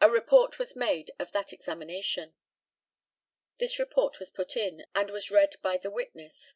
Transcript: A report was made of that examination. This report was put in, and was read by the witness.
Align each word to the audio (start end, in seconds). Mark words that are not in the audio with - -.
A 0.00 0.08
report 0.08 0.58
was 0.58 0.74
made 0.74 1.10
of 1.18 1.32
that 1.32 1.52
examination. 1.52 2.34
This 3.58 3.78
report 3.78 4.18
was 4.18 4.30
put 4.30 4.56
in, 4.56 4.86
and 4.94 5.10
was 5.10 5.30
read 5.30 5.56
by 5.60 5.76
the 5.76 5.90
witness. 5.90 6.54